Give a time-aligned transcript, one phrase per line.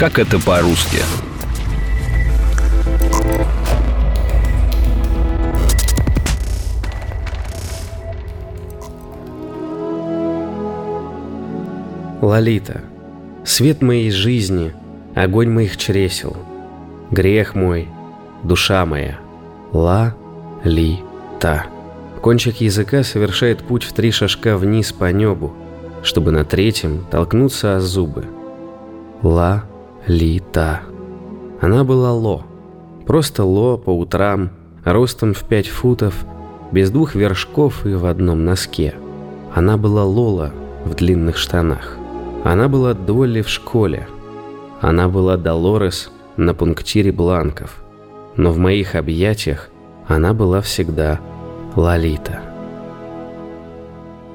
[0.00, 0.96] Как это по-русски?
[12.22, 12.80] Лолита,
[13.44, 14.72] свет моей жизни,
[15.14, 16.34] огонь моих чресел,
[17.10, 17.86] грех мой,
[18.42, 19.18] душа моя,
[19.72, 21.66] ла-ли-та.
[22.22, 25.52] Кончик языка совершает путь в три шажка вниз по небу,
[26.02, 28.24] чтобы на третьем толкнуться о зубы.
[29.20, 29.69] Ла-ли-та.
[31.60, 32.44] Она была ло.
[33.06, 34.50] Просто ло по утрам,
[34.84, 36.24] ростом в пять футов,
[36.72, 38.94] без двух вершков и в одном носке.
[39.54, 40.52] Она была Лола
[40.84, 41.96] в длинных штанах.
[42.44, 44.08] Она была Долли в школе.
[44.80, 47.82] Она была Долорес на пунктире бланков.
[48.36, 49.68] Но в моих объятиях
[50.06, 51.20] она была всегда
[51.76, 52.40] Лолита.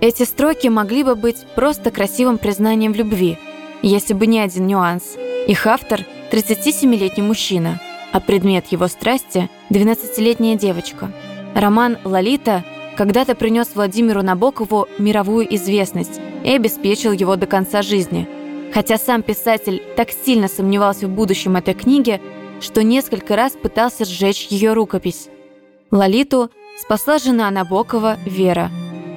[0.02, 3.40] Эти строки могли бы быть просто красивым признанием в любви,
[3.82, 5.18] если бы не один нюанс.
[5.48, 6.02] Их автор–
[6.32, 7.80] 37-летний мужчина,
[8.12, 11.12] а предмет его страсти– 12-летняя девочка.
[11.54, 12.64] Роман «Лолита»
[12.98, 18.28] когда-то принес Владимиру Набокову мировую известность и обеспечил его до конца жизни.
[18.74, 22.20] Хотя сам писатель так сильно сомневался в будущем этой книги,
[22.60, 25.30] что несколько раз пытался сжечь ее рукопись.
[25.92, 28.72] Лолиту спасла жена Набокова Вера.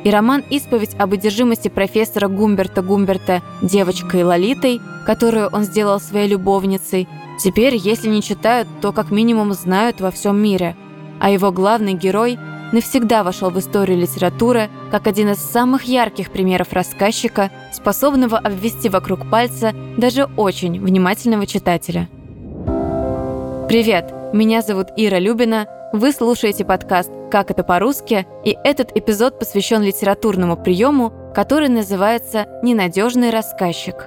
[0.04, 7.08] И роман «Исповедь об одержимости профессора Гумберта Гумберта девочкой Лолитой», которую он сделал своей любовницей,
[7.42, 10.76] теперь, если не читают, то как минимум знают во всем мире.
[11.20, 12.38] А его главный герой–
[12.72, 19.30] навсегда вошел в историю литературы как один из самых ярких примеров рассказчика, способного обвести вокруг
[19.30, 22.08] пальца даже очень внимательного читателя.
[23.68, 29.82] Привет, меня зовут Ира Любина, вы слушаете подкаст «Как это по-русски», и этот эпизод посвящен
[29.82, 34.06] литературному приему, который называется «ненадежный рассказчик».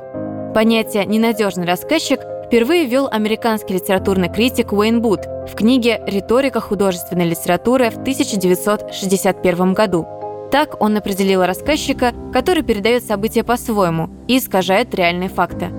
[0.53, 7.89] Понятие «ненадежный рассказчик» впервые ввел американский литературный критик Уэйн Бут в книге «Риторика художественной литературы»
[7.89, 10.05] в 1961 году.
[10.51, 15.69] Так он определил рассказчика, который передает события по-своему и искажает реальные факты.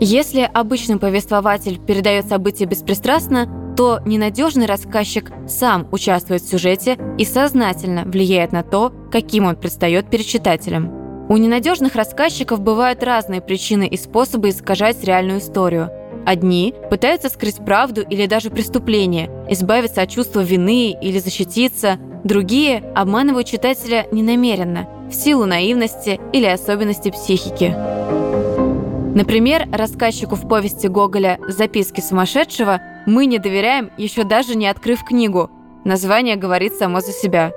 [0.00, 8.04] Если обычный повествователь передает события беспристрастно, то ненадежный рассказчик сам участвует в сюжете и сознательно
[8.04, 10.90] влияет на то, каким он предстает перед читателем.
[11.28, 15.90] У ненадежных рассказчиков бывают разные причины и способы искажать реальную историю–
[16.24, 21.98] Одни пытаются скрыть правду или даже преступление, избавиться от чувства вины или защититься.
[22.24, 27.91] Другие обманывают читателя ненамеренно, в силу наивности или особенностей психики.
[29.14, 35.50] Например, рассказчику в повести Гоголя «Записки сумасшедшего» мы не доверяем, еще даже не открыв книгу.
[35.84, 37.52] Название говорит само за себя.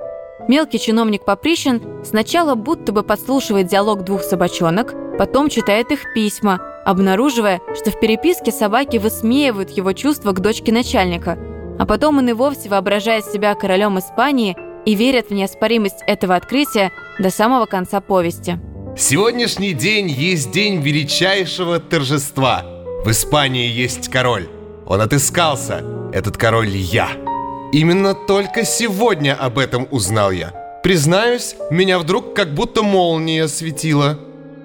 [0.48, 7.62] Мелкий чиновник Поприщин сначала будто бы подслушивает диалог двух собачонок, потом читает их письма, обнаруживая,
[7.74, 11.38] что в переписке собаки высмеивают его чувства к дочке начальника,
[11.78, 16.92] а потом он и вовсе воображает себя королем Испании и верит в неоспоримость этого открытия
[17.18, 18.60] до самого конца повести.
[18.98, 22.64] Сегодняшний день есть день величайшего торжества.
[23.04, 24.48] В Испании есть король.
[24.86, 25.84] Он отыскался.
[26.14, 27.10] Этот король я.
[27.74, 30.80] Именно только сегодня об этом узнал я.
[30.82, 34.18] Признаюсь, меня вдруг как будто молния светила.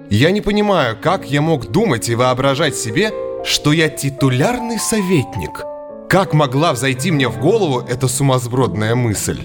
[0.08, 3.12] Я не понимаю, как я мог думать и воображать себе,
[3.44, 5.62] что я титулярный советник.
[6.08, 9.42] Как могла взойти мне в голову эта сумасбродная мысль?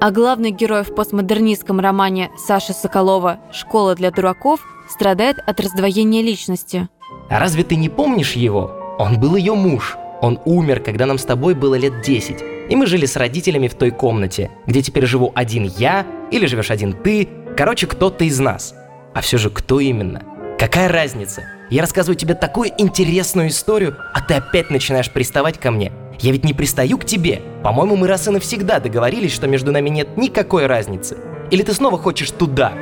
[0.00, 6.88] А главный герой в постмодернистском романе Саши Соколова «Школа для дураков» страдает от раздвоения личности.
[7.28, 8.70] А разве ты не помнишь его?
[9.00, 9.96] Он был ее муж.
[10.22, 12.70] Он умер, когда нам с тобой было лет 10.
[12.70, 16.70] И мы жили с родителями в той комнате, где теперь живу один я, или живешь
[16.70, 18.76] один ты, короче, кто-то из нас.
[19.14, 20.22] А все же кто именно?
[20.60, 21.42] Какая разница?
[21.70, 25.92] Я рассказываю тебе такую интересную историю, а ты опять начинаешь приставать ко мне.
[26.20, 27.42] Я ведь не пристаю к тебе.
[27.62, 31.18] По-моему, мы раз и навсегда договорились, что между нами нет никакой разницы.
[31.50, 32.72] Или ты снова хочешь туда?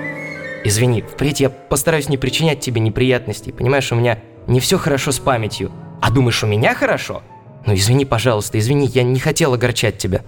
[0.64, 3.52] Извини, впредь я постараюсь не причинять тебе неприятностей.
[3.52, 5.70] Понимаешь, у меня не все хорошо с памятью.
[6.00, 7.22] А думаешь, у меня хорошо?
[7.66, 10.22] Ну извини, пожалуйста, извини, я не хотел огорчать тебя.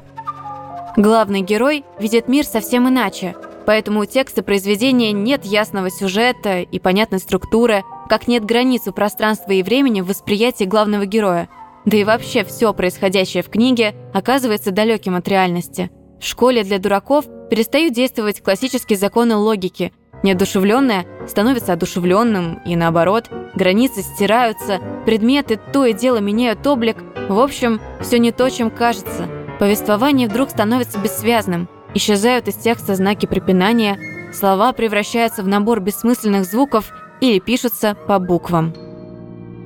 [0.96, 3.36] Главный герой видит мир совсем иначе,
[3.68, 9.52] Поэтому у текста произведения нет ясного сюжета и понятной структуры, как нет границ у пространства
[9.52, 11.50] и времени в восприятии главного героя.
[11.88, 15.90] Да и вообще все происходящее в книге оказывается далеким от реальности.
[16.20, 19.94] В школе для дураков перестают действовать классические законы логики.
[20.22, 26.98] Неодушевленное становится одушевленным, и наоборот, границы стираются, предметы то и дело меняют облик.
[27.30, 29.26] В общем, все не то, чем кажется.
[29.58, 33.98] Повествование вдруг становится бессвязным– Исчезают из текста знаки препинания,
[34.32, 38.74] слова превращаются в набор бессмысленных звуков или пишутся по буквам.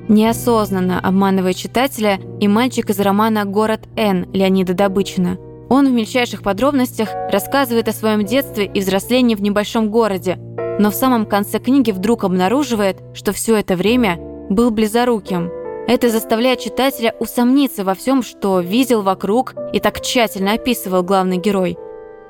[0.07, 5.37] Неосознанно обманывает читателя и мальчик из романа «Город Н» Леонида Добычина.
[5.69, 10.37] Он в мельчайших подробностях рассказывает о своем детстве и взрослении в небольшом городе,
[10.79, 14.17] но в самом конце книги вдруг обнаруживает, что все это время
[14.49, 15.49] был близоруким.
[15.87, 21.77] Это заставляет читателя усомниться во всем, что видел вокруг и так тщательно описывал главный герой.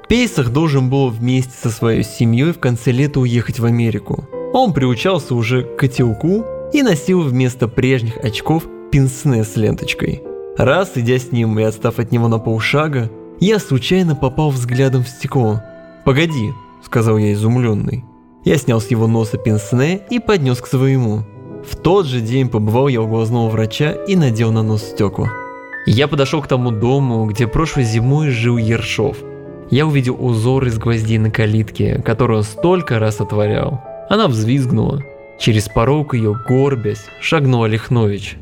[0.10, 4.28] Пейсах должен был вместе со своей семьей в конце лета уехать в Америку.
[4.54, 10.24] Он приучался уже к котелку и носил вместо прежних очков пинсне с ленточкой.
[10.58, 13.10] Раз, идя с ним и отстав от него на полшага,
[13.40, 15.62] я случайно попал взглядом в стекло.
[16.06, 16.52] «Погоди»,—
[16.84, 18.04] сказал я изумленный.
[18.44, 21.24] Я снял с его носа пенсне и поднес к своему.
[21.66, 25.32] В тот же день побывал я у глазного врача и надел на нос стекла.
[25.86, 29.18] Я подошел к тому дому, где прошлой зимой жил Ершов.
[29.70, 33.82] Я увидел узор из гвоздей на калитке, которую он столько раз отворял.
[34.10, 35.02] Она взвизгнула.
[35.40, 38.38] Через порог ее, горбясь, шагнул Олехнович.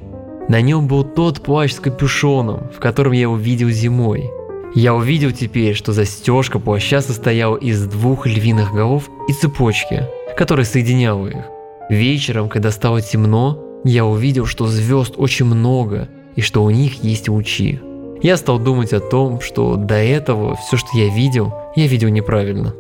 [0.49, 4.29] На нем был тот плащ с капюшоном, в котором я его видел зимой.
[4.75, 10.07] Я увидел теперь, что застежка плаща состояла из двух львиных голов и цепочки,
[10.37, 11.45] которая соединяла их.
[11.89, 17.27] Вечером, когда стало темно, я увидел, что звезд очень много и что у них есть
[17.27, 17.79] лучи.
[18.21, 22.73] Я стал думать о том, что до этого все, что я видел, я видел неправильно.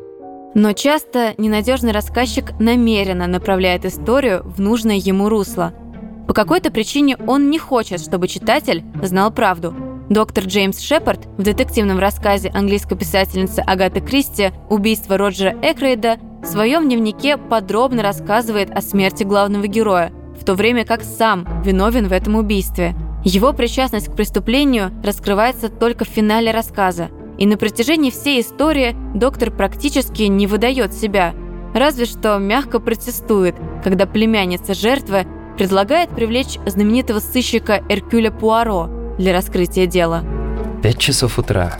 [0.53, 5.73] Но часто ненадежный рассказчик намеренно направляет историю в нужное ему русло.
[6.27, 9.73] По какой-то причине он не хочет, чтобы читатель знал правду–
[10.11, 16.89] Доктор Джеймс Шепард в детективном рассказе английской писательницы Агаты Кристи «Убийство Роджера Экрейда» в своем
[16.89, 22.35] дневнике подробно рассказывает о смерти главного героя, в то время как сам виновен в этом
[22.35, 22.93] убийстве.
[23.23, 27.07] Его причастность к преступлению раскрывается только в финале рассказа,
[27.41, 31.33] и на протяжении всей истории доктор практически не выдает себя,
[31.73, 35.25] разве что мягко протестует, когда племянница жертвы
[35.57, 40.23] предлагает привлечь знаменитого сыщика Эркюля Пуаро– для раскрытия дела.
[40.83, 41.73] Пять часов утра.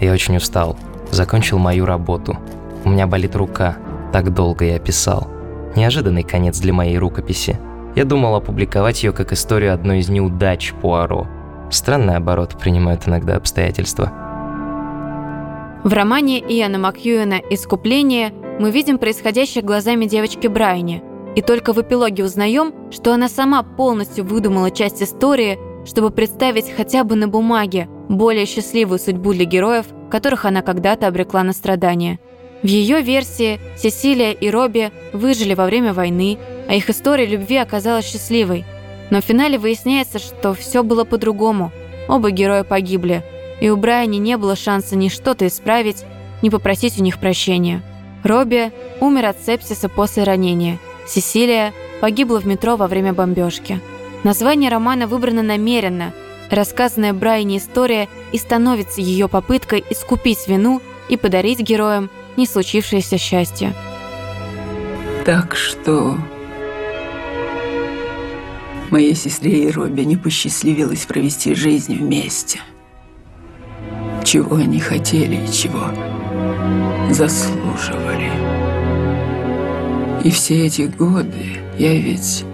[0.00, 0.76] Я очень устал.
[1.10, 2.38] Закончил мою работу.
[2.84, 3.76] У меня болит рука.
[4.12, 5.26] Так долго я писал.
[5.74, 7.58] Неожиданный конец для моей рукописи.
[7.96, 11.26] Я думал опубликовать ее как историю одной из неудач Пуаро.
[11.70, 14.27] Странный оборот принимают иногда обстоятельства.
[15.84, 21.04] В романе Иоанна Макьюэна «Искупление» мы видим происходящее глазами девочки Брайни.
[21.36, 27.04] И только в эпилоге узнаем, что она сама полностью выдумала часть истории, чтобы представить хотя
[27.04, 32.18] бы на бумаге более счастливую судьбу для героев, которых она когда-то обрекла на страдания.
[32.64, 36.38] В ее версии Сесилия и Робби выжили во время войны,
[36.68, 38.64] а их история любви оказалась счастливой.
[39.12, 41.70] Но в финале выясняется, что все было по-другому.
[42.08, 43.22] Оба героя погибли,
[43.60, 46.04] и у Брайани не было шанса ни что-то исправить,
[46.42, 47.82] ни попросить у них прощения.
[48.24, 50.78] Робби умер от сепсиса после ранения.
[51.06, 53.80] Сесилия погибла в метро во время бомбежки.
[54.24, 56.12] Название романа выбрано намеренно.
[56.50, 63.74] Рассказанная Брайне история и становится ее попыткой искупить вину и подарить героям не случившееся счастье.
[65.24, 66.16] Так что
[68.90, 72.60] моей сестре и Робби не посчастливилось провести жизнь вместе.
[74.30, 75.84] Чего они хотели и чего
[77.08, 78.30] заслуживали.
[80.22, 82.44] И все эти годы я ведь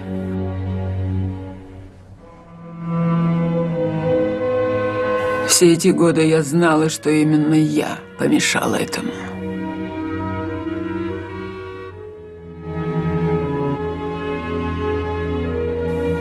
[5.48, 9.10] Все эти годы я знала, что именно я помешала этому.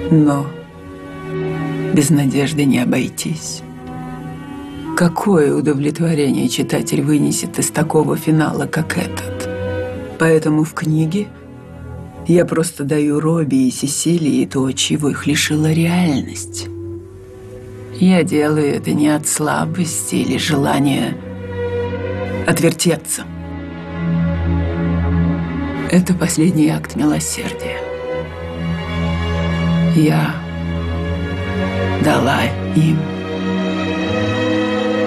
[0.10, 0.48] Но
[1.93, 3.62] без надежды не обойтись.
[4.95, 9.50] Какое удовлетворение читатель вынесет из такого финала, как этот?
[10.19, 11.27] Поэтому в книге
[12.27, 16.67] я просто даю Робби и Сесилии то, чего их лишила реальность.
[18.00, 21.17] Я делаю это не от слабости или желания
[22.45, 23.23] отвертеться.
[25.91, 27.79] Это последний акт милосердия.
[29.95, 30.35] Я
[32.03, 32.41] дала
[32.75, 33.00] им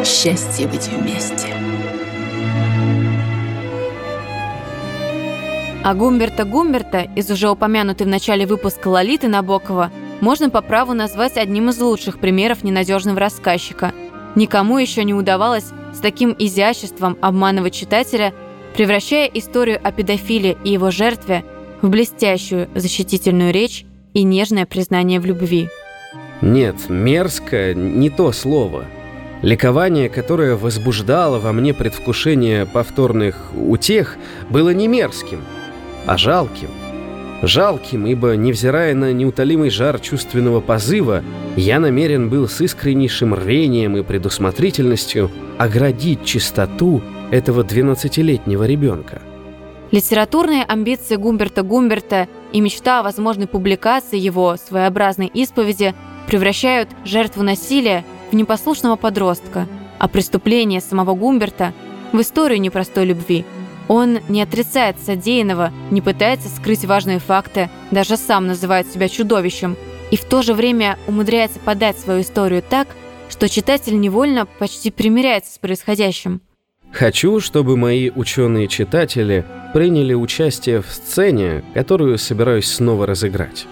[0.07, 1.49] счастье быть вместе.
[5.85, 11.37] А Гумберта Гумберта из уже упомянутой в начале выпуска Лолиты Набокова– можно по праву назвать
[11.37, 13.93] одним из лучших примеров ненадежного рассказчика.
[14.35, 18.33] Никому еще не удавалось с таким изяществом обманывать читателя,
[18.75, 21.45] превращая историю о педофиле и его жертве
[21.83, 23.85] в блестящую защитительную речь
[24.15, 25.69] и нежное признание в любви.
[26.41, 28.85] Нет, мерзко– не то слово.
[29.43, 34.17] Ликование, которое возбуждало во мне предвкушение повторных утех,
[34.49, 35.41] было не мерзким,
[36.07, 36.71] а жалким–
[37.43, 41.23] Жалким, ибо, невзирая на неутолимый жар чувственного позыва,
[41.57, 49.21] я намерен был с искреннейшим рвением и предусмотрительностью оградить чистоту этого 12-летнего ребенка.
[49.91, 55.95] Литературные амбиции Гумберта Гумберта и мечта о возможной публикации его своеобразной исповеди
[56.27, 59.67] превращают жертву насилия в непослушного подростка,
[59.99, 61.73] а преступление самого Гумберта
[62.13, 63.45] в историю непростой любви.
[63.89, 69.77] Он не отрицает содеянного, не пытается скрыть важные факты, даже сам называет себя чудовищем,
[70.11, 72.89] и в то же время умудряется подать свою историю так,
[73.29, 76.41] что читатель невольно почти примиряется с происходящим.
[76.93, 83.67] Хочу, чтобы мои ученые-читатели приняли участие в сцене, которую собираюсь снова разыграть.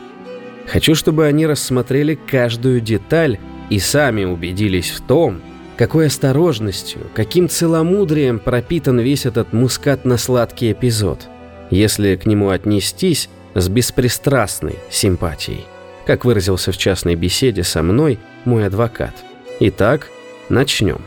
[0.67, 3.39] Хочу, чтобы они рассмотрели каждую деталь
[3.75, 5.41] и сами убедились в том,
[5.77, 11.27] какой осторожностью, каким целомудрием пропитан весь этот мускатно-сладкий эпизод,
[11.71, 15.65] если к нему отнестись с беспристрастной симпатией,
[16.07, 19.13] как выразился в частной беседе со мной мой адвокат.
[19.59, 20.09] Итак,
[20.49, 21.01] начнем.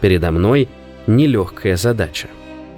[0.00, 0.68] Передо мной
[1.08, 2.28] нелегкая задача.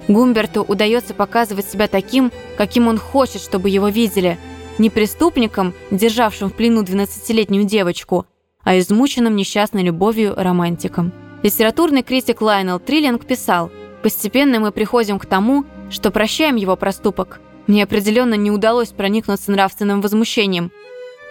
[0.07, 4.39] Гумберту удается показывать себя таким, каким он хочет, чтобы его видели.
[4.79, 8.25] Не преступником, державшим в плену 12-летнюю девочку,
[8.65, 11.13] а измученным несчастной любовью романтиком.
[11.43, 13.71] Литературный критик Лайнел Триллинг писал,
[14.03, 17.39] «Постепенно мы приходим к тому, что прощаем его проступок.
[17.67, 20.71] Мне определенно не удалось проникнуться нравственным возмущением.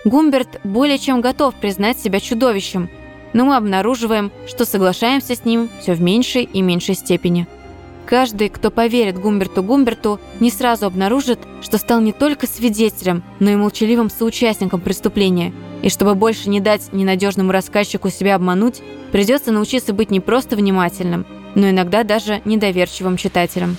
[0.05, 2.89] Гумберт более чем готов признать себя чудовищем,
[3.33, 7.47] но мы обнаруживаем, что соглашаемся с ним все в меньшей и меньшей степени.
[8.07, 13.57] Каждый, кто поверит Гумберту Гумберту, не сразу обнаружит, что стал не только свидетелем, но и
[13.57, 15.55] молчаливым соучастником преступления.
[15.83, 21.27] И чтобы больше не дать ненадежному рассказчику себя обмануть, придется научиться быть не просто внимательным,
[21.55, 23.77] но иногда даже недоверчивым читателем.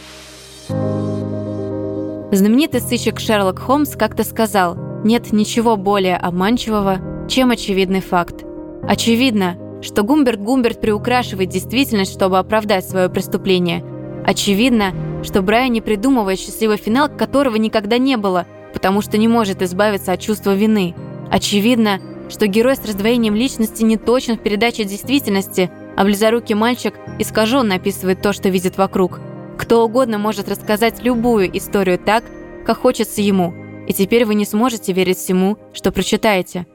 [2.32, 8.44] Знаменитый сыщик Шерлок Холмс как-то сказал, нет ничего более обманчивого, чем очевидный факт.
[8.88, 13.86] Очевидно, что Гумберт Гумберт приукрашивает действительность, чтобы оправдать свое преступление–
[14.26, 19.62] Очевидно, что Брайан не придумывает счастливый финал, которого никогда не было, потому что не может
[19.62, 20.96] избавиться от чувства вины.
[21.32, 27.76] Очевидно, что герой с раздвоением личности не точен в передаче действительности, а близорукий мальчик искаженно
[27.76, 29.20] описывает то, что видит вокруг.
[29.60, 32.24] Кто угодно может рассказать любую историю так,
[32.66, 33.54] как хочется ему,
[33.88, 36.66] и теперь вы не сможете верить всему, что прочитаете.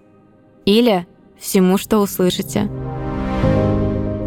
[0.65, 2.71] Или всему, что услышите.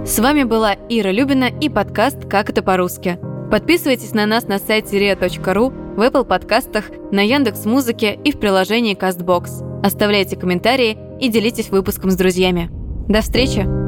[0.06, 3.18] С вами была Ира Любина и подкаст «Как это по-русски».
[3.50, 8.98] Подписывайтесь на нас на сайте ria.ru, в Apple подкастах, на Яндекс Музыке и в приложении
[8.98, 9.82] CastBox.
[9.82, 12.70] Оставляйте комментарии и делитесь выпуском с друзьями.
[13.08, 13.83] До встречи!